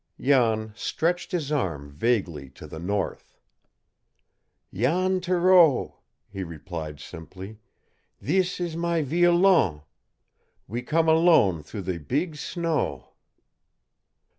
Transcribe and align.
Jan 0.19 0.73
stretched 0.75 1.31
his 1.31 1.51
arm 1.51 1.91
vaguely 1.91 2.49
to 2.57 2.65
the 2.65 2.79
north. 2.79 3.37
"Jan 4.73 5.21
Thoreau," 5.21 5.99
he 6.27 6.43
replied 6.43 6.99
simply. 6.99 7.59
"Thees 8.19 8.59
is 8.59 8.75
my 8.75 9.03
violon. 9.03 9.83
We 10.67 10.81
come 10.81 11.07
alone 11.07 11.61
through 11.61 11.83
the 11.83 11.99
beeg 11.99 12.37
snow." 12.37 13.09